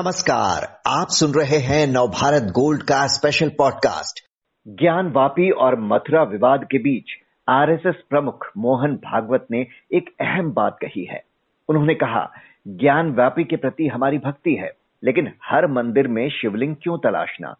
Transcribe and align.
नमस्कार, 0.00 0.80
आप 0.86 1.06
सुन 1.10 1.32
रहे 1.34 1.58
हैं 1.58 1.86
नवभारत 1.86 2.42
गोल्ड 2.42 2.82
का 2.82 3.06
स्पेशल 3.06 3.48
पॉडकास्ट 3.48 4.20
ज्ञान 4.68 5.10
वापी 5.10 5.50
और 5.50 5.80
मथुरा 5.80 6.22
विवाद 6.22 6.64
के 6.64 6.78
बीच 6.78 7.04
आरएसएस 7.48 7.94
प्रमुख 8.10 8.46
मोहन 8.58 8.94
भागवत 8.96 9.46
ने 9.50 9.66
एक 9.92 10.08
अहम 10.20 10.52
बात 10.52 10.78
कही 10.80 11.04
है। 11.04 11.22
उन्होंने 11.68 11.94
कहा, 11.94 12.30
ज्ञान 12.68 13.12
व्यापी 13.12 13.44
के 13.44 13.56
प्रति 13.56 13.86
हमारी 13.86 14.18
भक्ति 14.18 14.54
है, 14.54 14.72
लेकिन 15.04 15.32
हर 15.44 15.66
मंदिर 15.66 16.08
में 16.08 16.30
शिवलिंग 16.30 16.76
क्यों 16.82 16.98
तलाशना? 16.98 17.56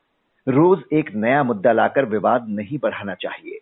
रोज 0.48 0.82
एक 0.92 1.10
नया 1.14 1.42
मुद्दा 1.42 1.72
लाकर 1.72 2.04
विवाद 2.04 2.46
नहीं 2.48 2.78
बढ़ाना 2.82 3.14
चाहिए। 3.14 3.58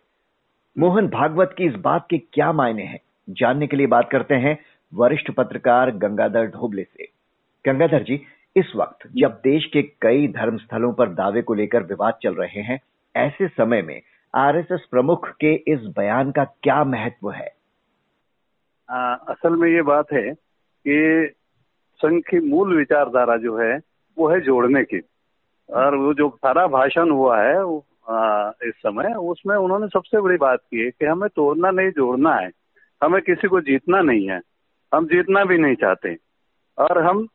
मोहन 0.77 1.07
भागवत 1.07 1.55
की 1.57 1.65
इस 1.65 1.73
बात 1.73 2.05
के 2.09 2.17
क्या 2.17 2.51
मायने 2.51 2.83
हैं? 2.83 2.99
जानने 3.29 3.67
के 3.67 3.77
लिए 3.77 3.87
बात 3.87 4.09
करते 4.11 4.35
हैं 4.35 4.57
वरिष्ठ 4.93 5.31
पत्रकार 5.31 5.91
गंगाधर 5.91 6.45
ढोबले 6.45 6.83
से। 6.83 7.07
गंगाधर 7.65 8.03
जी 8.03 8.25
इस 8.55 8.71
वक्त 8.75 9.07
जब 9.07 9.31
देश 9.31 9.65
के 9.65 9.81
कई 9.81 10.27
धर्म 10.27 10.57
स्थलों 10.57 10.93
पर 10.93 11.09
दावे 11.09 11.41
को 11.41 11.53
लेकर 11.53 11.83
विवाद 11.83 12.13
चल 12.23 12.35
रहे 12.35 12.61
हैं 12.61 12.81
ऐसे 13.15 13.47
समय 13.47 13.81
में 13.81 14.01
आरएसएस 14.35 14.87
प्रमुख 14.91 15.29
के 15.29 15.53
इस 15.53 15.79
बयान 15.97 16.31
का 16.31 16.43
क्या 16.43 16.83
महत्व 16.83 17.31
है? 17.31 17.53
आ, 18.89 19.13
असल 19.13 19.55
में 19.55 19.69
ये 19.69 19.81
बात 19.81 20.05
है 20.13 20.33
कि 20.87 21.29
संघ 21.95 22.21
की 22.21 22.39
मूल 22.39 22.77
विचारधारा 22.77 23.37
जो 23.37 23.57
है 23.57 23.79
वो 24.17 24.27
है 24.27 24.41
जोड़ने 24.41 24.83
की। 24.83 25.01
और 25.69 25.95
वो 25.95 26.13
जो 26.13 26.29
सारा 26.29 26.67
भाषण 26.67 27.09
हुआ 27.09 27.41
है 27.41 27.79
आ, 28.09 28.51
इस 28.63 28.73
समय 28.75 29.13
उसमें 29.13 29.55
उन्होंने 29.55 29.87
सबसे 29.87 30.21
बड़ी 30.21 30.37
बात 30.37 30.59
की 30.59 30.83
है 30.83 30.91
कि 30.91 31.05
हमें 31.05 31.29
तोड़ना 31.35 31.71
नहीं 31.71 31.89
जोड़ना 31.89 32.35
है। 32.35 32.49
हमें 33.03 33.21
किसी 33.21 33.47
को 33.47 33.61
जीतना 33.61 34.01
नहीं 34.01 34.29
है। 34.29 34.41
हम 34.93 35.05
जीतना 35.05 35.45
भी 35.45 35.57
नहीं 35.57 35.75
चाहते। 35.75 36.17
और 36.77 37.03
हम 37.03 37.27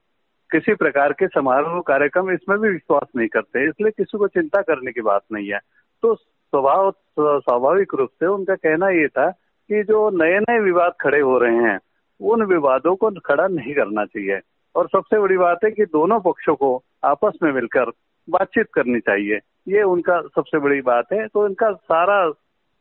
किसी 0.50 0.74
प्रकार 0.74 1.12
के 1.12 1.26
समारोह 1.26 1.80
कार्यक्रम 1.80 2.30
इसमें 2.30 2.58
भी 2.58 2.68
विश्वास 2.68 3.08
नहीं 3.16 3.28
करते 3.28 3.68
इसलिए 3.68 3.90
किसी 3.90 4.18
को 4.18 4.28
चिंता 4.28 4.62
करने 4.62 4.92
की 4.92 5.00
बात 5.00 5.22
नहीं 5.32 5.52
है। 5.52 5.58
तो 6.02 6.14
स्वभाव 6.14 6.94
स्वाभाविक 7.20 7.94
रूप 7.94 8.08
से 8.08 8.26
उनका 8.26 8.54
कहना 8.54 8.88
ये 8.88 9.08
था 9.08 9.30
कि 9.68 9.82
जो 9.82 10.10
नए 10.10 10.38
नए 10.38 10.58
विवाद 10.58 10.92
खड़े 11.00 11.20
हो 11.20 11.38
रहे 11.38 11.56
हैं 11.56 11.80
उन 12.20 12.42
विवादों 12.42 12.96
को 12.96 13.10
खड़ा 13.10 13.46
नहीं 13.46 13.74
करना 13.74 14.04
चाहिए। 14.04 14.40
और 14.76 14.88
सबसे 14.88 15.20
बड़ी 15.20 15.36
बात 15.36 15.58
है 15.64 15.70
कि 15.70 15.84
दोनों 15.84 16.20
पक्षों 16.20 16.54
को 16.54 16.82
आपस 17.04 17.38
में 17.42 17.52
मिलकर 17.52 17.84
बातचीत 18.30 18.66
करनी 18.74 19.00
चाहिए। 19.00 19.38
ये 19.68 19.82
उनका 19.82 20.20
सबसे 20.20 20.58
बड़ी 20.58 20.80
बात 20.80 21.04
है। 21.12 21.26
तो 21.26 21.48
इनका 21.48 21.72
सारा 21.72 22.32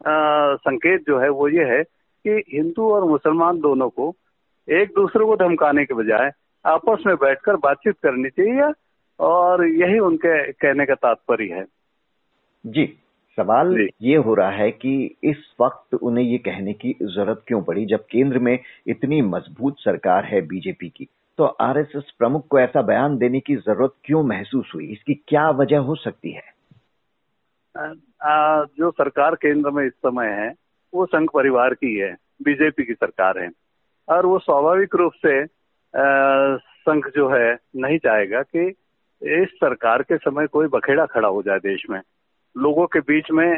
आ, 0.08 0.56
संकेत 0.56 1.02
जो 1.08 1.20
है 1.20 1.30
वो 1.30 1.48
ये 1.48 1.64
है 1.64 1.84
कि 2.28 2.44
हिंदू 2.54 2.94
और 2.94 3.04
मुसलमान 3.04 3.60
दोनों 3.60 3.90
को 3.90 4.16
एक 4.70 4.90
दूसरे 4.96 5.26
को 5.26 5.36
धमकाने 5.36 5.86
के 5.86 5.94
बजाय 5.94 6.32
आपस 6.66 7.04
में 7.08 7.16
बैठकर 7.16 7.56
बातचीत 7.56 7.96
करनी 8.04 8.30
चाहिए 8.30 8.74
और 9.20 9.66
यही 9.68 10.00
उनके 10.00 10.52
कहने 10.52 10.86
का 10.86 10.94
तात्पर्य 10.94 11.54
है। 11.54 11.66
जी 12.66 12.86
सवाल 13.38 13.90
ये 14.02 14.16
हो 14.16 14.34
रहा 14.34 14.50
है 14.50 14.72
कि 14.72 15.16
इस 15.24 15.54
वक्त 15.62 15.94
उन्हें 15.94 16.26
ये 16.26 16.38
कहने 16.38 16.74
की 16.74 16.96
ज़रूरत 17.02 17.42
क्यों 17.48 17.62
पड़ी 17.62 17.86
जब 17.86 18.06
केंद्र 18.12 18.40
में 18.40 18.60
इतनी 18.88 19.22
मज़बूत 19.22 19.76
सरकार 19.80 20.26
है 20.26 20.42
बीजेपी 20.42 20.90
की? 20.90 21.08
तो 21.38 21.44
आरएसएस 21.44 22.12
प्रमुख 22.20 22.48
को 22.48 22.60
ऐसा 22.60 22.82
बयान 22.82 23.18
देने 23.18 23.40
की 23.40 23.56
ज़रूरत 23.56 23.94
क्यों 24.04 24.24
महसूस 24.24 24.72
हुई? 24.76 24.86
इसकी 24.86 25.14
क्या 25.28 25.50
वजह 25.50 25.78
हो 25.78 25.96
सकती 25.96 26.32
है? 26.32 26.54
आ, 28.22 28.64
जो 28.78 28.92
सरकार 28.92 29.36
केंद्र 29.36 29.70
में 29.70 29.86
इस 29.86 29.94
समय 29.94 30.28
है 30.28 30.54
वो 30.94 31.06
संघ 31.06 31.28
परिवार 31.34 31.74
की 31.74 31.96
है 32.00 32.16
बीजेपी 32.44 32.84
की 32.84 32.94
सरकार 32.94 33.40
है। 33.40 33.50
और 34.10 34.26
वो 34.26 34.40
स्वाभाविक 34.40 34.96
रूप 34.96 35.14
से 35.14 35.44
संघ 35.96 37.04
जो 37.16 37.28
है 37.30 37.58
नहीं 37.76 37.98
चाहेगा 37.98 38.42
कि 38.42 38.68
इस 39.22 39.50
सरकार 39.56 40.02
के 40.02 40.18
समय 40.18 40.48
कोई 40.48 40.68
बखेड़ा 40.68 41.06
खड़ा 41.06 41.28
हो 41.28 41.42
जाए 41.42 41.60
देश 41.60 41.84
में, 41.90 42.02
लोगों 42.58 42.86
के 42.88 43.00
बीच 43.00 43.32
में 43.32 43.52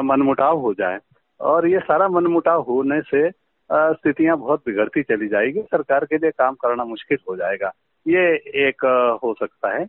मनमुटाव 0.00 0.58
हो 0.58 0.72
जाए। 0.74 0.98
और 1.40 1.66
ये 1.66 1.78
सारा 1.78 2.08
मनमुटाव 2.08 2.60
होने 2.60 3.00
से 3.00 3.30
स्थितियाँ 3.72 4.36
बहुत 4.36 4.62
बिगड़ती 4.66 5.02
चली 5.02 5.28
जाएगी। 5.28 5.60
सरकार 5.62 6.04
के 6.04 6.18
लिए 6.18 6.30
काम 6.30 6.54
करना 6.54 6.84
मुश्किल 6.84 7.18
हो 7.28 7.36
जाएगा। 7.36 7.72
ये 8.06 8.34
एक 8.68 8.84
हो 9.22 9.34
सकता 9.34 9.72
है। 9.76 9.86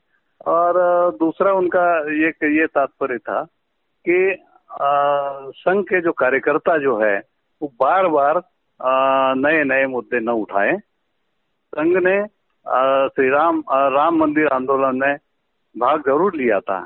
और 0.48 0.74
दूसरा 1.16 1.54
उनका 1.54 1.86
ये 2.14 2.30
ये 2.60 2.66
तात्पर्य 2.68 3.18
था 3.18 3.44
कि 4.08 4.36
संघ 5.52 5.84
के 5.84 6.02
जो 6.02 6.12
कार्यकर्ता 6.12 6.78
जो 6.78 6.98
है, 7.00 7.22
वो 7.62 7.72
बार 7.80 8.08
बार 8.08 8.42
नए 9.38 9.64
नए 9.64 9.86
मुद्दे 9.86 10.20
न 10.20 10.30
उठाएँ। 10.30 10.78
संघ 11.76 11.96
ने 11.98 12.18
श्री 13.10 13.30
राम 13.30 13.64
राम 13.70 14.18
मंदिर 14.18 14.48
आंदोलन 14.50 15.00
में 15.00 15.16
भाग 15.76 16.02
ज़रूर 16.02 16.36
लिया 16.36 16.60
था। 16.60 16.86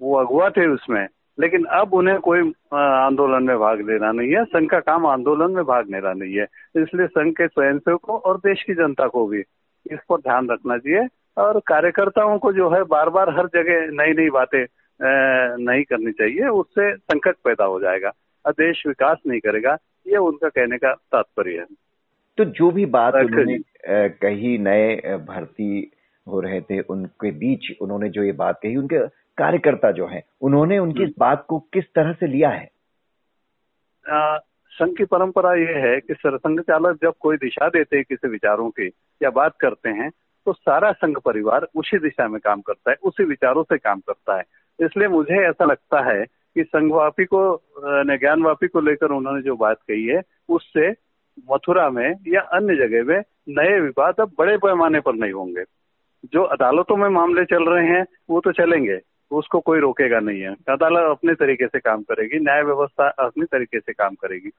वो 0.00 0.16
अगुआ 0.18 0.48
थे 0.50 0.66
उसमें, 0.68 1.06
लेकिन 1.38 1.64
अब 1.72 1.94
उन्हें 1.94 2.18
कोई 2.20 2.40
आंदोलन 2.74 3.44
में 3.44 3.58
भाग 3.58 3.80
लेना 3.88 4.12
नहीं 4.12 4.32
है। 4.32 4.44
संघ 4.46 4.68
का 4.70 4.80
काम 4.82 5.06
आंदोलन 5.06 5.52
में 5.52 5.64
भाग 5.64 5.90
लेना 5.90 6.12
नहीं 6.14 6.34
है। 6.34 6.46
इसलिए 6.76 7.06
संघ 7.08 7.32
के 7.36 7.46
स्वयंसेवकों 7.48 8.18
और 8.20 8.38
देश 8.38 8.62
की 8.62 8.74
जनता 8.74 9.06
को 9.08 9.26
भी 9.26 9.40
इस 9.86 9.98
पर 10.10 10.16
ध्यान 10.18 10.48
रखना 10.50 10.78
चाहिए 10.78 11.06
और 11.36 11.60
कार्यकर्ताओं 11.66 12.38
को 12.38 12.52
जो 12.52 12.70
है 12.70 12.82
बार 12.86 13.08
बार 13.10 13.30
हर 13.38 13.46
जगह 13.54 13.90
नई 13.94 14.12
नई 14.14 14.30
बातें 14.32 14.64
नहीं 15.00 15.82
करनी 15.84 16.12
चाहिए। 16.12 16.48
उससे 16.50 16.94
संकट 16.96 17.36
पैदा 17.44 17.64
हो 17.64 17.80
जाएगा 17.80 18.12
और 18.44 18.52
देश 18.54 18.82
विकास 18.86 19.18
नहीं 19.26 19.40
करेगा। 19.40 19.76
ये 20.06 20.16
उनका 20.18 20.48
कहने 20.50 20.78
का 20.78 20.92
तात्पर्य 21.12 21.58
है। 21.58 21.66
तो 22.36 22.44
जो 22.44 22.70
भी 22.70 22.86
बात 22.86 23.14
उन्होंने 23.14 23.58
कही 24.08 24.58
नए 24.58 24.96
भर्ती 25.28 25.90
हो 26.28 26.40
रहे 26.40 26.60
थे 26.60 26.80
उनके 26.80 27.30
बीच 27.30 27.72
उन्होंने 27.80 28.08
जो 28.08 28.22
ये 28.22 28.32
बात 28.32 28.60
कही 28.62 28.76
उनके 28.76 29.06
कार्यकर्ता 29.38 29.90
जो 29.90 30.06
हैं 30.06 30.22
उन्होंने 30.40 30.78
उनकी 30.78 31.04
इस 31.04 31.14
बात 31.18 31.44
को 31.48 31.58
किस 31.58 31.84
तरह 31.94 32.12
से 32.12 32.26
लिया 32.26 32.48
है? 32.48 32.70
संघ 34.68 34.96
की 34.96 35.04
परंपरा 35.04 35.54
ये 35.54 35.74
है 35.88 36.00
कि 36.00 36.14
सरसंघ 36.14 36.60
चालक 36.60 36.98
जब 37.02 37.14
कोई 37.20 37.36
दिशा 37.36 37.68
देते 37.68 37.96
हैं 37.96 38.04
किसी 38.08 38.28
विचारों 38.28 38.70
की 38.70 38.90
या 39.22 39.30
बात 39.30 39.52
करते 39.60 39.90
हैं 39.90 40.10
तो 40.46 40.52
सारा 40.52 40.92
संघ 40.92 41.18
परिवार 41.18 41.66
उसी 41.76 41.98
दिशा 41.98 42.28
में 42.28 42.40
काम 42.44 42.60
करता 42.60 42.90
है 42.90 42.96
उसी 43.02 43.24
विचारों 43.24 43.62
से 43.62 43.78
काम 43.78 44.00
करता 44.00 44.36
है। 44.36 44.42
इसलिए 44.80 45.08
मुझे 45.08 45.48
ऐसा 45.48 45.64
लगता 45.64 46.12
है 46.12 46.24
कि 46.24 46.64
संघवापी 46.64 47.24
को 47.24 47.62
ज्ञानवापी 48.18 48.68
को 48.68 48.80
लेकर 48.80 49.10
उन्होंने 49.10 49.42
जो 49.42 49.56
बात 49.56 49.76
कही 49.76 50.06
है 50.06 50.22
उससे 50.48 51.05
मथुरा 51.52 51.90
में 51.90 52.14
या 52.28 52.40
अन्य 52.40 52.76
जगह 52.76 53.04
में 53.04 53.22
नए 53.48 53.80
विवाद 53.80 54.14
अब 54.20 54.32
बड़े 54.38 54.56
पैमाने 54.56 55.00
पर 55.00 55.14
नहीं 55.14 55.32
होंगे। 55.32 55.64
जो 56.32 56.42
अदालतों 56.42 56.96
में 56.96 57.08
मामले 57.08 57.44
चल 57.44 57.64
रहे 57.64 57.86
हैं 57.86 58.06
वो 58.30 58.40
तो 58.40 58.52
चलेंगे। 58.52 58.98
उसको 59.30 59.60
कोई 59.60 59.80
रोकेगा 59.80 60.20
नहीं 60.20 60.40
है। 60.40 60.52
अदालत 60.52 61.10
अपने 61.10 61.34
तरीके 61.34 61.66
से 61.66 61.78
काम 61.78 62.02
करेगी 62.02 62.38
न्याय 62.38 62.62
व्यवस्था 62.62 63.08
अपने 63.08 63.44
तरीके 63.44 63.80
से 63.80 63.92
काम 63.92 64.14
करेगी। 64.14 64.50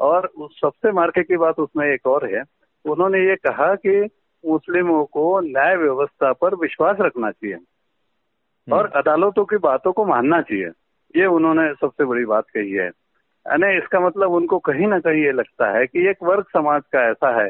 और 0.00 0.30
सबसे 0.40 0.92
मार्के 0.92 1.22
की 1.22 1.36
बात 1.36 1.58
उसमें 1.58 1.86
एक 1.86 2.06
और 2.06 2.34
है। 2.34 2.42
उन्होंने 2.84 3.18
ये 3.18 3.36
कहा 3.36 3.74
कि 3.74 4.08
मुस्लिमों 4.46 5.04
को 5.04 5.40
न्याय 5.40 5.76
व्यवस्था 5.76 6.32
पर 6.32 6.54
विश्वास 6.54 6.96
रखना 7.00 7.30
चाहिए। 7.30 7.56
हम्म। 7.56 8.72
और 8.72 8.86
अदालतों 8.86 9.44
की 9.44 9.56
बातों 9.56 9.92
को 9.92 10.04
मानना 10.04 10.40
चाहिए। 10.40 10.68
ये 11.16 11.26
उन्होंने 11.26 11.74
सबसे 11.74 12.04
बड़ी 12.04 12.24
बात 12.24 12.44
कही 12.44 12.72
है। 12.72 12.90
यानी 13.46 13.76
इसका 13.76 14.00
मतलब 14.00 14.32
उनको 14.32 14.58
कहीं 14.60 14.86
ना 14.86 14.98
कहीं 15.00 15.22
ये 15.24 15.32
लगता 15.32 15.70
है 15.70 15.86
कि 15.86 16.08
एक 16.10 16.22
वर्ग 16.22 16.44
समाज 16.52 16.82
का 16.92 17.00
ऐसा 17.10 17.30
है, 17.40 17.48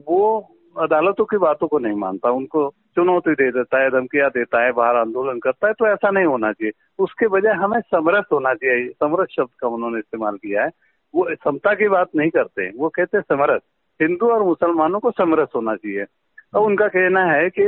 वो 0.00 0.48
अदालतों 0.76 1.24
की 1.24 1.36
बातों 1.38 1.68
को 1.68 1.78
नहीं 1.78 1.96
मानता, 1.96 2.30
उनको 2.30 2.68
चुनौती 2.96 3.32
दे 3.32 3.50
देता 3.52 3.78
है, 3.78 3.90
धमकियाँ 3.90 4.28
देता 4.30 4.62
है, 4.62 4.72
बाहर 4.72 4.96
आंदोलन 4.96 5.38
करता 5.38 5.66
है 5.66 5.72
तो 5.72 5.86
ऐसा 5.86 6.10
नहीं 6.10 6.26
होना 6.26 6.52
चाहिए। 6.52 6.72
उसके 6.98 7.28
बजाय 7.28 7.54
हमें 7.54 7.80
समरस 7.82 8.24
होना 8.32 8.54
चाहिए, 8.54 8.88
समरस 8.90 9.28
शब्द 9.30 9.50
का 9.60 9.68
उन्होंने 9.68 9.98
इस्तेमाल 9.98 10.36
किया 10.36 10.62
है। 10.62 10.70
वो 11.14 11.26
समता 11.34 11.74
की 11.74 11.88
बात 11.88 12.08
नहीं 12.16 12.30
करते, 12.30 12.68
वो 12.70 12.88
कहते 12.88 13.20
समरस। 13.22 13.60
हिंदू 14.00 14.28
और 14.28 14.42
मुसलमानों 14.42 15.00
को 15.00 15.10
समरस 15.12 15.48
होना 15.54 15.74
चाहिए। 15.76 16.04
तो 16.04 16.60
उनका 16.60 16.88
कहना 16.88 17.24
है 17.26 17.48
कि 17.50 17.64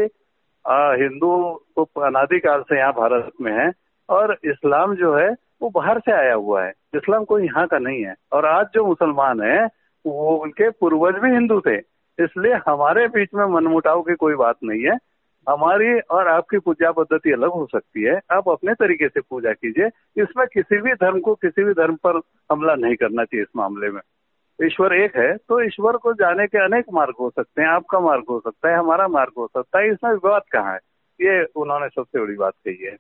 हिंदू 0.65 1.33
तो 1.77 1.83
अनादिकाल 2.03 2.63
से 2.63 2.79
यहाँ 2.79 2.93
भारत 2.93 3.31
में 3.41 3.53
है, 3.55 3.71
और 4.09 4.37
इस्लाम 4.45 4.95
जो 4.97 5.15
है 5.15 5.29
वो 5.63 5.71
बाहर 5.71 5.99
से 5.99 6.13
आया 6.13 6.35
हुआ 6.35 6.65
है। 6.65 6.73
इस्लाम 6.95 7.25
कोई 7.25 7.45
यहाँ 7.45 7.67
का 7.67 7.79
नहीं 7.79 8.05
है। 8.05 8.15
और 8.33 8.47
आज 8.47 8.67
जो 8.75 8.87
मुसलमान 8.87 9.41
है, 9.41 9.67
वो 10.07 10.37
उनके 10.37 10.71
पूर्वज 10.71 11.15
भी 11.15 11.31
हिंदू 11.31 11.61
थे। 11.61 11.77
इसलिए 12.25 12.55
हमारे 12.55 13.09
बीच 13.09 13.29
में 13.35 13.47
मनमुटाव 13.47 14.03
की 14.03 14.15
कोई 14.15 14.35
बात 14.35 14.57
नहीं 14.65 14.83
है। 14.83 14.99
हमारी 15.49 16.01
और 16.01 16.29
आपकी 16.29 16.59
पूजा 16.59 16.93
पद्धति 16.93 17.33
अलग 17.33 17.51
हो 17.51 17.67
सकती 17.67 18.03
है। 18.03 18.21
आप 18.33 18.49
अपने 18.49 18.75
तरीके 18.75 19.09
से 19.09 19.21
पूजा 19.21 19.53
कीजिए। 19.53 19.87
इसमें 20.23 20.47
किसी 20.47 20.81
भी 20.81 20.93
धर्म 20.93 21.21
को 21.21 21.35
किसी 21.35 21.65
भी 21.65 21.73
धर्म 21.73 21.95
पर 21.95 22.21
हमला 22.53 22.75
नहीं 22.75 22.97
करना 22.97 23.25
चाहिए 23.25 23.43
इस 23.43 23.49
मामले 23.57 23.91
में। 23.91 24.01
ईश्वर 24.63 24.95
एक 24.95 25.17
है 25.17 25.37
तो 25.37 25.63
ईश्वर 25.63 25.97
को 25.97 26.13
जाने 26.13 26.47
के 26.47 26.59
अनेक 26.59 26.85
मार्ग 26.93 27.15
हो 27.21 27.31
सकते 27.31 27.63
हैं। 27.63 27.69
आपका 27.69 28.01
मार्ग 28.01 28.25
हो 28.31 28.41
सकता 28.41 28.69
है, 28.69 28.77
हमारा 28.77 29.09
मार्ग 29.09 29.33
हो 29.39 29.47
सकता 29.47 29.79
है। 29.79 29.91
इसमें 29.91 30.13
विवाद 30.13 30.43
कहाँ 30.53 30.73
है? 30.73 30.79
ये 31.21 31.45
उन्होंने 31.45 31.89
सबसे 31.89 32.21
बड़ी 32.21 32.37
बात 32.37 32.53
कही 32.65 32.85
है। 32.85 32.97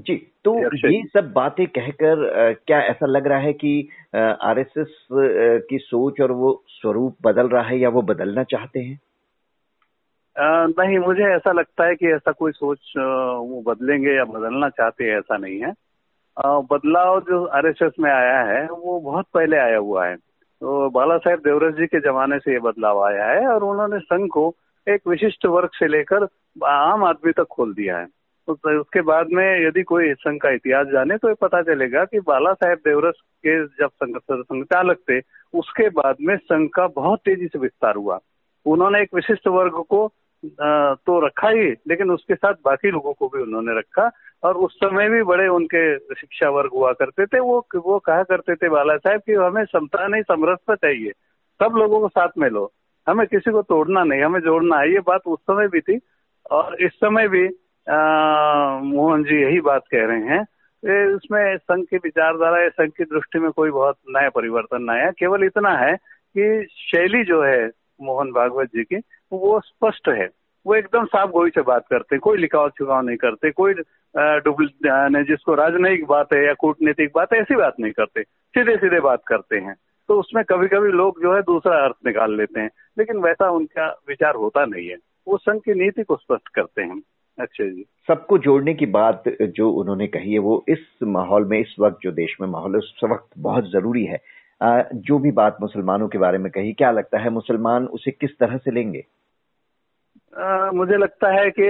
जी 0.00 0.14
तो 0.44 0.52
ये 0.88 1.02
सब 1.14 1.32
बातें 1.32 1.66
कहकर 1.66 2.52
क्या 2.66 2.80
ऐसा 2.80 3.06
लग 3.06 3.26
रहा 3.26 3.38
है 3.38 3.52
कि 3.52 3.88
आरएसएस 4.16 5.06
की 5.70 5.78
सोच 5.78 6.20
और 6.20 6.32
वो 6.32 6.62
स्वरूप 6.68 7.16
बदल 7.22 7.48
रहा 7.48 7.62
है 7.62 7.78
या 7.78 7.88
वो 7.88 8.02
बदलना 8.02 8.42
चाहते 8.42 8.80
हैं? 8.80 8.98
नहीं 10.78 10.98
मुझे 10.98 11.24
ऐसा 11.24 11.52
लगता 11.52 11.86
है 11.86 11.94
कि 11.94 12.12
ऐसा 12.12 12.32
कोई 12.32 12.52
सोच 12.52 12.92
वो 12.98 13.62
बदलेंगे 13.66 14.10
या 14.10 14.24
बदलना 14.24 14.68
चाहते 14.68 15.04
हैं 15.04 15.18
ऐसा 15.18 15.36
नहीं 15.36 15.60
है। 15.60 15.72
बदलाव 16.64 17.20
जो 17.20 17.44
आरएसएस 17.46 17.92
में 18.00 18.10
आया 18.10 18.40
है 18.42 18.66
वो 18.66 19.00
बहुत 19.00 19.26
पहले 19.34 19.56
आया 19.56 19.78
हुआ 19.78 20.06
है। 20.06 20.16
तो 20.16 20.88
बाला 20.90 21.16
साहेब 21.18 21.38
देवरस 21.38 21.74
जी 21.74 21.86
के 21.86 22.00
जमाने 22.00 22.38
से 22.38 22.52
ये 22.52 22.58
बदलाव 22.58 23.02
आया 23.04 23.26
है 23.26 23.46
और 23.46 23.64
उन्होंने 23.64 23.98
संघ 23.98 24.28
को 24.30 24.54
एक 24.86 25.00
विशिष्ट 25.08 25.46
वर्ग 25.46 25.70
से 25.74 25.88
लेकर 25.88 26.26
आम 26.66 27.04
आदमी 27.04 27.32
तक 27.32 27.46
खोल 27.50 27.74
दिया 27.74 27.98
है। 27.98 28.06
तो 28.48 28.80
उसके 28.80 29.00
बाद 29.02 29.26
में 29.32 29.66
यदि 29.66 29.82
कोई 29.82 30.12
संघ 30.14 30.40
का 30.42 30.50
इतिहास 30.50 30.86
जाने 30.86 31.16
तो 31.16 31.28
ये 31.28 31.34
पता 31.40 31.60
चलेगा 31.62 32.04
कि 32.04 32.20
बाला 32.20 32.52
साहेब 32.54 32.78
देवरस 32.84 33.20
के 33.46 33.58
जब 33.78 33.90
संचालक 34.24 34.98
थे, 35.10 35.18
उसके 35.54 35.88
बाद 35.90 36.16
में 36.20 36.36
संघ 36.38 36.68
का 36.74 36.86
बहुत 36.96 37.20
तेज़ी 37.24 37.46
से 37.46 37.58
विस्तार 37.58 37.96
हुआ। 37.96 38.18
उन्होंने 38.66 39.00
एक 39.02 39.14
विशिष्ट 39.14 39.48
वर्ग 39.48 39.82
को 39.88 40.10
तो 40.42 41.18
रखा 41.20 41.48
ही, 41.48 41.70
लेकिन 41.88 42.10
उसके 42.10 42.34
साथ 42.34 42.54
बाकी 42.64 42.90
लोगों 42.90 43.12
को 43.12 43.28
भी 43.28 43.42
उन्होंने 43.42 43.78
रखा, 43.78 44.10
और 44.42 44.56
उस 44.56 44.74
समय 44.74 45.08
भी 45.10 45.22
बड़े 45.22 45.48
उनके 45.48 46.14
शिक्षा 46.14 46.48
वर्ग 46.50 46.70
हुआ 46.74 46.92
करते 46.92 47.26
थे। 47.26 47.40
वो 47.40 47.58
वो 47.76 47.98
कहा 48.00 48.22
करते 48.24 48.54
थे 48.56 48.68
बाला 48.68 48.96
साहेब 48.98 49.20
कि 49.20 49.32
हमें 49.34 49.64
समता 49.66 50.06
नहीं 50.06 50.22
समरसता 50.24 50.74
चाहिए, 50.76 51.10
सब 51.60 51.74
लोगों 51.76 52.00
को 52.00 52.08
साथ 52.10 52.38
में 52.38 52.48
लो। 52.50 52.70
हमें 53.06 53.26
किसी 53.26 53.50
को 53.50 53.62
तोड़ना 53.64 54.04
नहीं, 54.04 54.22
हमें 54.22 54.40
जोड़ना 54.40 54.78
है, 54.78 54.92
ये 54.92 55.00
बात 55.00 55.26
उस 55.26 55.38
समय 55.40 55.68
भी 55.68 55.80
थी। 55.80 55.98
और 56.50 56.76
इस 56.82 56.92
समय 56.94 57.28
भी 57.28 57.46
मोहन 58.82 59.24
जी 59.24 59.42
यही 59.42 59.60
बात 59.60 59.82
कह 59.90 60.06
रहे 60.06 60.20
हैं। 60.20 60.42
इसमें 61.16 61.56
संघ 61.56 61.84
की 61.84 61.96
विचारधारा 61.96 62.62
या 62.62 62.68
संघ 62.68 62.90
की 62.90 63.04
दृष्टि 63.04 63.38
में 63.38 63.50
कोई 63.50 63.70
बहुत 63.70 63.96
नया 64.08 64.28
परिवर्तन 64.28 64.90
आया। 64.90 65.10
केवल 65.10 65.44
इतना 65.44 65.70
है 65.70 65.96
कि 66.38 66.66
शैली 66.70 67.24
जो 67.24 67.42
है 67.42 67.70
मोहन 68.02 68.32
भागवत 68.32 68.66
जी 68.66 68.84
की, 68.84 68.96
वो 69.32 69.60
स्पष्ट 69.60 70.08
है। 70.08 70.28
वो 70.66 70.74
एकदम 70.74 71.04
साफ़ 71.04 71.30
गोई 71.30 71.50
से 71.50 71.62
बात 71.62 71.84
करते 71.90 72.18
कोई 72.18 72.38
लिखाव 72.38 72.68
छिकाव 72.68 73.00
नहीं 73.02 73.16
करते, 73.16 73.50
कोई 73.50 73.74
डुबल 74.16 74.68
जिसको 75.24 75.54
राजनयिक 75.54 76.06
बात 76.06 76.32
है 76.32 76.46
या 76.46 76.54
कूटनीतिक 76.54 77.10
बात 77.14 77.32
है, 77.32 77.40
ऐसी 77.40 77.54
बात 77.54 77.74
नहीं 77.80 77.92
करते। 77.92 78.22
सीधे 78.22 78.76
सीधे 78.76 79.00
बात 79.00 79.22
करते 79.26 79.56
हैं। 79.56 79.76
तो 80.08 80.20
उसमें 80.20 80.44
कभी 80.44 80.68
कभी 80.68 80.88
लोग 80.88 81.22
जो 81.22 81.34
है 81.34 81.42
दूसरा 81.42 81.84
अर्थ 81.84 81.96
निकाल 82.06 82.36
लेते 82.36 82.60
हैं। 82.60 82.70
लेकिन 82.98 83.18
वैसा 83.18 83.50
उनका 83.50 84.00
विचार 84.08 84.34
होता 84.34 84.64
नहीं 84.64 84.88
है। 84.88 84.96
वो 85.28 85.36
संघ 85.36 85.60
की 85.60 85.74
नीति 85.74 86.02
को 86.02 86.16
स्पष्ट 86.16 86.48
करते 86.48 86.82
हैं। 86.82 87.02
अच्छा 87.40 87.64
जी। 87.64 87.84
सबको 88.06 88.38
जोड़ने 88.38 88.74
की 88.74 88.86
बात 88.86 89.22
जो 89.50 89.70
उन्होंने 89.72 90.06
कही 90.06 90.32
है 90.32 90.38
वो 90.38 90.64
इस 90.68 90.86
माहौल 91.02 91.44
में 91.44 91.58
इस 91.58 91.74
वक्त 91.80 91.98
जो 92.02 92.12
देश 92.12 92.36
में 92.40 92.48
माहौल 92.48 92.72
है 92.72 92.78
उस 92.78 93.00
वक्त 93.04 93.30
बहुत 93.38 93.70
ज़रूरी 93.70 94.04
है। 94.04 94.18
जो 94.94 95.18
भी 95.18 95.30
बात 95.32 95.56
मुसलमानों 95.60 96.08
के 96.08 96.18
बारे 96.18 96.38
में 96.38 96.50
कही 96.52 96.72
क्या 96.72 96.90
लगता 96.90 97.18
है 97.18 97.30
मुसलमान 97.30 97.86
उसे 97.88 98.10
किस 98.10 98.38
तरह 98.38 98.56
से 98.56 98.70
लेंगे? 98.70 99.04
आ, 100.38 100.70
मुझे 100.70 100.96
लगता 100.96 101.32
है 101.32 101.50
कि 101.50 101.68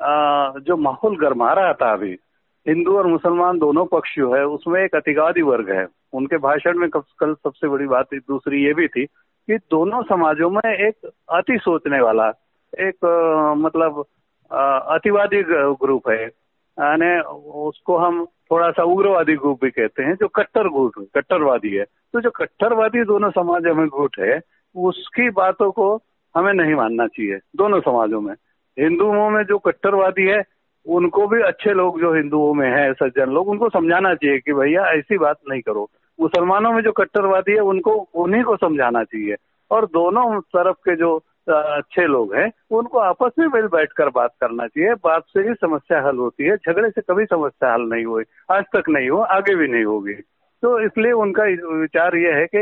आ, 0.00 0.12
जो 0.58 0.76
माहौल 0.76 1.16
गर्मा 1.16 1.52
रहा 1.52 1.72
था 1.72 1.92
अभी 1.92 2.16
हिंदू 2.66 2.96
और 2.98 3.06
मुसलमान 3.06 3.58
दोनों 3.58 3.84
पक्ष 3.86 4.14
जो 4.16 4.32
है 4.34 4.44
उसमें 4.46 4.80
एक 4.82 4.94
अतिवादी 4.94 5.42
वर्ग 5.42 5.70
है। 5.70 5.86
उनके 6.12 6.38
भाषण 6.38 6.78
में 6.78 6.88
कल 6.90 7.34
सबसे 7.34 7.68
बड़ी 7.68 7.86
बात 7.86 8.14
दूसरी 8.14 8.64
ये 8.64 8.74
भी 8.74 8.88
थी 8.88 9.04
कि 9.04 9.56
दोनों 9.70 10.02
समाजों 10.02 10.50
में 10.50 10.74
एक 10.88 11.10
अति 11.32 11.58
सोचने 11.58 12.00
वाला 12.00 12.28
एक 12.80 13.04
आ, 13.04 13.54
मतलब 13.54 14.04
अतिवादी 14.88 15.42
ग्रुप 15.42 16.08
है। 16.08 16.24
यानी 16.24 17.20
उसको 17.50 17.96
हम 17.96 18.24
थोड़ा 18.24 18.70
सा 18.70 18.82
उग्रवादी 18.82 19.36
ग्रुप 19.36 19.64
भी 19.64 19.70
कहते 19.70 20.02
हैं, 20.02 20.14
जो 20.14 20.28
कट्टर 20.28 20.68
गुट 20.68 20.92
कट्टरवादी 21.14 21.70
है। 21.70 21.84
तो 21.84 22.20
जो 22.20 22.30
कट्टरवादी 22.30 23.04
दोनों 23.04 23.30
समाज 23.30 23.64
में 23.64 23.88
गुट 23.88 24.16
है, 24.20 24.40
उसकी 24.76 25.30
बातों 25.30 25.70
को 25.70 26.00
हमें 26.36 26.52
नहीं 26.52 26.74
मानना 26.74 27.06
चाहिए, 27.06 27.38
दोनों 27.56 27.80
समाजों 27.80 28.20
में। 28.20 28.34
हिंदुओं 28.78 29.30
में 29.30 29.44
जो 29.44 29.58
कट्टरवादी 29.58 30.26
है, 30.26 30.44
उनको 30.88 31.26
भी 31.26 31.42
अच्छे 31.42 31.70
लोग 31.70 32.00
जो 32.00 32.14
हिंदुओं 32.14 32.54
में 32.54 32.70
है, 32.70 32.92
सज्जन 32.92 33.26
लोग, 33.26 33.48
उनको 33.48 33.68
समझाना 33.68 34.14
चाहिए 34.14 34.38
कि 34.38 34.52
भैया, 34.52 34.84
ऐसी 34.84 35.18
बात 35.18 35.36
नहीं 35.48 35.60
करो। 35.60 35.90
मुसलमानों 36.20 36.72
में 36.72 36.82
जो 36.82 36.92
कट्टरवादी 36.92 37.52
है, 37.52 37.60
उनको, 37.60 37.90
उन्हीं 38.14 38.42
को 38.42 38.56
समझाना 38.56 39.04
चाहिए। 39.04 39.36
और 39.70 39.86
दोनों 39.86 40.40
तरफ़ 40.40 40.76
के 40.76 40.96
जो 40.96 41.22
अच्छे 41.48 42.06
लोग 42.06 42.34
हैं, 42.34 42.52
उनको 42.70 42.98
आपस 42.98 43.30
में 43.38 43.46
मिल 43.46 43.66
बैठ 43.66 43.92
कर 43.92 44.08
बात 44.08 44.30
करना 44.40 44.66
चाहिए। 44.66 44.94
बात 44.94 45.22
से 45.26 45.40
ही 45.40 45.54
समस्या 45.54 46.02
हल 46.02 46.16
होती 46.16 46.44
है। 46.44 46.56
झगड़े 46.56 46.90
से 46.90 47.00
कभी 47.00 47.24
समस्या 47.24 47.72
हल 47.74 47.82
नहीं 47.82 48.04
हुई। 48.04 48.24
आज 48.50 48.64
तक 48.76 48.88
नहीं 48.88 49.10
हो 49.10 49.18
आगे 49.18 49.54
भी 49.54 49.68
नहीं 49.68 49.84
होगी। 49.84 50.14
तो 50.62 50.80
इसलिए 50.80 51.12
उनका 51.12 51.44
विचार 51.74 52.16
यह 52.16 52.36
है 52.36 52.46
कि 52.54 52.58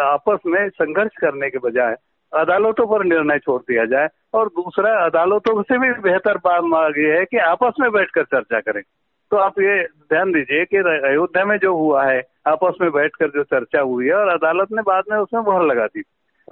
आपस 0.00 0.38
में 0.46 0.68
संघर्ष 0.68 1.10
करने 1.20 1.50
के 1.50 1.58
बजाय 1.58 1.96
अदालतों 2.32 2.86
पर 2.86 3.04
निर्णय 3.04 3.38
छोड़ 3.38 3.62
दिया 3.62 3.84
जाए 3.84 4.08
और 4.34 4.48
दूसरा, 4.48 5.04
अदालतों 5.04 5.62
से 5.62 5.78
भी 5.78 5.90
बेहतर 5.92 6.36
बात 6.36 6.94
ये 6.98 7.18
है 7.18 7.24
कि 7.24 7.36
आपस 7.36 7.72
में 7.80 7.92
बैठकर 7.92 8.22
चर्चा 8.22 8.60
करें। 8.60 8.82
तो 9.30 9.36
आप 9.36 9.60
ये 9.60 9.84
ध्यान 9.84 10.32
दीजिए 10.32 10.64
कि 10.64 10.76
अयोध्या 10.76 11.44
में 11.44 11.58
जो 11.58 11.74
हुआ 11.76 12.04
है, 12.04 12.22
आपस 12.46 12.74
में 12.80 12.92
बैठकर 12.92 13.28
जो 13.28 13.42
चर्चा 13.42 13.80
हुई 13.80 14.06
है 14.06 14.14
और 14.14 14.28
अदालत 14.28 14.68
ने 14.72 14.82
बाद 14.82 15.04
में 15.10 15.18
उसमें 15.18 15.40
मोहर 15.40 15.62
लगा 15.62 15.86
दी। 15.86 16.02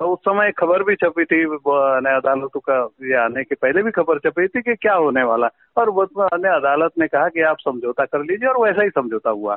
तो 0.00 0.06
उस 0.06 0.19
समय 0.19 0.50
खबर 0.58 0.82
भी 0.82 0.94
छपी 0.97 1.25
थी 1.25 1.43
अदालतों 1.44 2.61
का 2.61 2.76
ये 3.05 3.17
आने 3.23 3.43
के 3.44 3.55
पहले 3.55 3.82
भी 3.82 3.91
खबर 3.91 4.19
छपी 4.19 4.47
थी 4.49 4.61
कि 4.62 4.75
क्या 4.75 4.94
होने 4.94 5.23
वाला। 5.23 5.49
और 5.76 5.88
अन्य 6.25 6.49
अदालत 6.50 6.93
ने 6.99 7.06
कहा 7.08 7.29
कि 7.29 7.41
आप 7.43 7.56
समझौता 7.61 8.05
कर 8.05 8.23
लीजिए 8.23 8.49
और 8.49 8.61
वैसा 8.61 8.82
ही 8.82 8.91
समझौता 8.91 9.31
हुआ। 9.31 9.56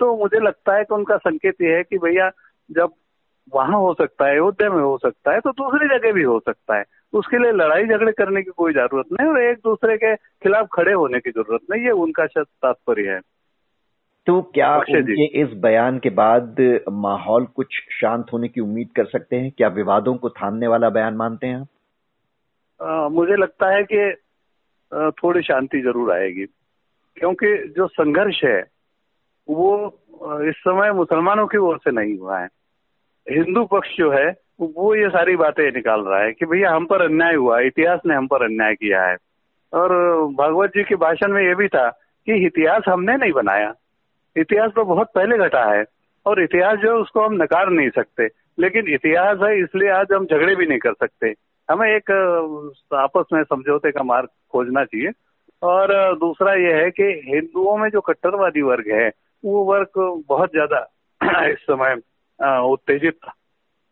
तो 0.00 0.16
मुझे 0.16 0.40
लगता 0.40 0.74
है 0.76 0.84
कि 0.84 0.94
उनका 0.94 1.16
संकेत 1.18 1.62
ये 1.62 1.76
है 1.76 1.82
कि 1.82 1.98
भैया, 1.98 2.30
जब 2.70 2.90
वहाँ 3.52 3.78
हो 3.78 3.92
सकता 3.94 4.26
है, 4.26 4.32
अयोध्या 4.32 4.70
में 4.70 4.82
हो 4.82 4.96
सकता 4.98 5.32
है 5.32 5.40
तो 5.40 5.50
दूसरी 5.52 5.88
जगह 5.88 6.12
भी 6.12 6.22
हो 6.22 6.38
सकता 6.40 6.76
है। 6.78 6.84
उसके 7.12 7.38
लिए 7.38 7.52
लड़ाई 7.52 7.84
झगड़े 7.84 8.12
करने 8.12 8.42
की 8.42 8.50
कोई 8.50 8.72
ज़रूरत 8.72 9.06
नहीं 9.12 9.28
और 9.30 9.40
एक 9.40 9.58
दूसरे 9.64 9.96
के 9.96 10.14
खिलाफ 10.16 10.68
खड़े 10.74 10.92
होने 10.92 11.18
की 11.20 11.30
ज़रूरत 11.30 11.60
नहीं, 11.70 11.84
ये 11.84 11.90
उनका 11.90 12.26
शायद 12.26 12.46
तात्पर्य 12.62 13.10
है। 13.10 13.20
तो 14.26 14.40
क्या 14.54 14.74
उनके 14.78 15.24
इस 15.40 15.48
बयान 15.62 15.98
के 15.98 16.10
बाद 16.10 16.56
माहौल 16.98 17.44
कुछ 17.56 17.74
शांत 17.92 18.26
होने 18.32 18.48
की 18.48 18.60
उम्मीद 18.60 18.88
कर 18.96 19.04
सकते 19.06 19.36
हैं? 19.36 19.50
क्या 19.50 19.68
विवादों 19.70 20.14
को 20.16 20.30
थामने 20.30 20.66
वाला 20.66 20.88
बयान 20.90 21.14
मानते 21.14 21.46
हैं 21.46 21.56
आप? 21.56 23.10
मुझे 23.12 23.36
लगता 23.36 23.70
है 23.70 23.82
कि 23.92 25.10
थोड़ी 25.12 25.42
शांति 25.42 25.80
ज़रूर 25.80 26.12
आएगी। 26.12 26.44
क्योंकि 27.16 27.56
जो 27.76 27.86
संघर्ष 27.88 28.40
है 28.44 28.60
वो 29.48 29.68
इस 30.48 30.54
समय 30.58 30.92
मुसलमानों 30.92 31.46
की 31.46 31.58
ओर 31.58 31.78
से 31.78 31.90
नहीं 31.90 32.16
हुआ 32.18 32.38
है। 32.40 32.48
हिंदू 33.26 33.64
पक्ष 33.66 33.96
जो 33.98 34.10
है 34.12 34.26
वो 34.60 34.94
ये 34.94 35.08
सारी 35.10 35.36
बातें 35.36 35.64
निकाल 35.72 36.00
रहा 36.00 36.20
है 36.20 36.32
कि 36.32 36.46
भैया 36.46 36.70
हम 36.70 36.84
पर 36.86 37.02
अन्याय 37.02 37.34
हुआ 37.34 37.60
इतिहास 37.62 38.00
ने 38.06 38.14
हम 38.14 38.26
पर 38.26 38.44
अन्याय 38.44 38.74
किया 38.74 39.04
है। 39.04 39.16
और 39.72 39.92
भागवत 40.32 40.70
जी 40.70 40.82
के 40.84 40.96
भाषण 40.96 41.32
में 41.32 41.42
ये 41.42 41.54
भी 41.54 41.68
था 41.68 41.88
कि 42.26 42.44
इतिहास 42.46 42.82
हमने 42.88 43.16
नहीं 43.16 43.32
बनाया। 43.32 43.72
इतिहास 44.36 44.70
तो 44.70 44.84
बहुत 44.84 45.10
पहले 45.14 45.38
घटा 45.38 45.64
है 45.64 45.84
और 46.26 46.42
इतिहास 46.42 46.78
जो 46.78 46.88
है 46.88 47.00
उसको 47.00 47.20
हम 47.20 47.34
नकार 47.42 47.70
नहीं 47.70 47.90
सकते। 47.90 48.28
लेकिन 48.58 48.88
इतिहास 48.88 49.38
है, 49.42 49.58
इसलिए 49.60 49.88
आज 49.90 50.06
हम 50.12 50.26
झगड़े 50.26 50.54
भी 50.56 50.66
नहीं 50.66 50.78
कर 50.78 50.92
सकते। 50.92 51.34
हमें 51.70 51.88
एक 51.88 52.10
आपस 52.94 53.24
में 53.32 53.42
समझौते 53.42 53.90
का 53.90 54.02
मार्ग 54.02 54.28
खोजना 54.52 54.84
चाहिए। 54.84 55.10
और 55.62 56.16
दूसरा 56.18 56.54
यह 56.54 56.76
है 56.76 56.90
कि 56.90 57.02
हिंदुओं 57.02 57.76
में 57.76 57.88
जो 57.90 58.00
कट्टरवादी 58.00 58.62
वर्ग 58.62 58.90
है, 58.92 59.08
वो 59.44 59.64
वर्ग 59.64 60.22
बहुत 60.28 60.50
ज़्यादा 60.50 60.86
इस 61.46 61.58
समय 61.58 61.94
उत्तेजित 62.60 63.14
था। 63.14 63.34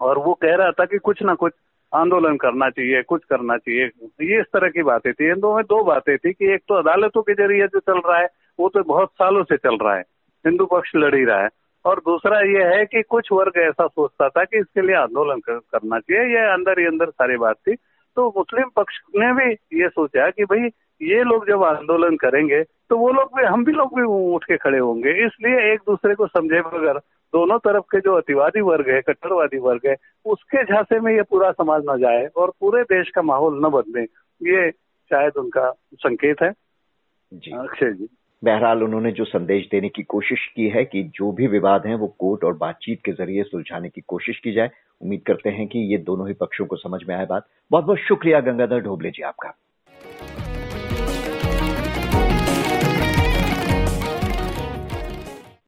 और 0.00 0.18
वो 0.18 0.34
कह 0.34 0.54
रहा 0.54 0.70
था 0.70 0.84
कि 0.84 0.98
कुछ 0.98 1.22
ना 1.22 1.34
कुछ 1.34 1.52
आंदोलन 1.92 2.36
करना 2.36 2.70
चाहिए, 2.70 3.02
कुछ 3.02 3.24
करना 3.24 3.56
चाहिए। 3.56 3.84
ये 4.22 4.40
इस 4.40 4.46
तरह 4.52 4.68
की 4.68 4.82
बातें 4.82 5.12
थी। 5.12 5.26
हिंदुओं 5.26 5.54
में 5.56 5.64
दो 5.64 5.82
बातें 5.84 6.16
थी 6.18 6.32
कि 6.32 6.52
एक 6.52 6.62
तो 6.68 6.74
अदालतों 6.74 7.22
के 7.22 7.34
ज़रिए 7.34 7.66
जो 7.66 7.80
चल 7.80 8.00
रहा 8.06 8.18
है, 8.18 8.28
वो 8.60 8.68
तो 8.68 8.82
बहुत 8.82 9.08
सालों 9.08 9.44
से 9.44 9.56
चल 9.56 9.76
रहा 9.76 9.94
है। 9.96 10.04
हिंदू 10.44 10.66
पक्ष 10.66 10.92
लड़ 10.96 11.14
ही 11.14 11.24
रहा 11.24 11.42
है। 11.42 11.48
और 11.84 11.98
दूसरा 11.98 12.40
ये 12.40 12.64
है 12.66 12.84
कि 12.86 13.02
कुछ 13.02 13.28
वर्ग 13.32 13.58
ऐसा 13.58 13.86
सोचता 13.86 14.28
था 14.28 14.44
कि 14.44 14.58
इसके 14.58 14.86
लिए 14.86 14.96
आंदोलन 14.96 15.40
कर, 15.40 15.58
करना 15.72 15.98
चाहिए 15.98 16.34
ये 16.34 16.52
अंदर 16.52 16.78
ही 16.80 16.86
अंदर 16.86 17.10
सारी 17.10 17.36
बात 17.36 17.56
थी। 17.58 17.74
तो 18.16 18.26
मुस्लिम 18.36 18.70
पक्ष 18.76 18.98
ने 19.16 19.32
भी 19.34 19.52
ये 19.80 19.88
सोचा 19.88 20.28
कि 20.30 20.44
भाई 20.44 20.68
ये 21.00 21.22
लोग 21.24 21.46
जब 21.48 21.62
आंदोलन 21.64 22.16
करेंगे 22.16 22.62
तो 22.62 22.96
वो 22.98 23.10
लोग 23.12 23.36
भी 23.36 23.44
हम 23.44 23.64
भी 23.64 23.72
लोग 23.72 23.94
भी 23.96 24.02
उठ 24.34 24.44
के 24.44 24.56
खड़े 24.56 24.78
होंगे। 24.78 25.10
इसलिए 25.26 25.72
एक 25.72 25.80
दूसरे 25.86 26.14
को 26.14 26.26
समझे 26.26 26.60
बगैर 26.62 26.98
दोनों 27.32 27.58
तरफ़ 27.58 27.84
के 27.90 28.00
जो 28.00 28.14
अतिवादी 28.14 28.60
वर्ग 28.60 28.88
है 28.88 29.00
कट्टरवादी 29.00 29.58
वर्ग 29.58 29.86
है 29.86 29.94
उसके 30.24 30.64
झांसे 30.64 30.98
में 31.00 31.12
ये 31.14 31.22
पूरा 31.22 31.50
समाज 31.52 31.82
न 31.88 31.98
जाए 31.98 32.26
और 32.36 32.52
पूरे 32.60 32.82
देश 32.84 33.10
का 33.10 33.22
माहौल 33.22 33.58
न 33.58 33.70
बदले। 33.70 34.02
ये 34.40 34.70
शायद 35.10 35.36
उनका 35.36 35.70
संकेत 35.94 36.42
है। 36.42 36.50
अक्षय 37.52 37.92
जी। 37.92 38.08
बहरहाल 38.42 38.82
उन्होंने 38.82 39.12
जो 39.12 39.24
संदेश 39.24 39.68
देने 39.70 39.88
की 39.88 40.02
कोशिश 40.02 40.46
की 40.56 40.68
है 40.68 40.84
कि 40.84 41.02
जो 41.14 41.30
भी 41.32 41.46
विवाद 41.46 41.86
हैं 41.86 41.94
वो 41.94 42.06
कोर्ट 42.18 42.44
और 42.44 42.56
बातचीत 42.56 43.00
के 43.04 43.12
ज़रिए 43.12 43.42
सुलझाने 43.42 43.88
की 43.88 44.00
कोशिश 44.00 44.38
की 44.38 44.52
जाए। 44.52 44.70
उम्मीद 45.02 45.22
करते 45.26 45.50
हैं 45.50 45.66
कि 45.66 45.78
ये 45.92 45.98
दोनों 45.98 46.28
ही 46.28 46.34
पक्षों 46.34 46.66
को 46.66 46.76
समझ 46.76 47.00
में 47.08 47.14
आए 47.14 47.26
बात। 47.26 47.46
बहुत 47.70 47.84
बहुत 47.84 47.98
शुक्रिया 47.98 48.40
गंगाधर 48.40 48.80
ढोबले 48.80 49.10
जी 49.10 49.22
आपका। 49.22 49.54